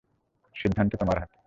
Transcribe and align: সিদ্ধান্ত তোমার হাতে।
সিদ্ধান্ত 0.55 0.91
তোমার 0.95 1.17
হাতে। 1.19 1.37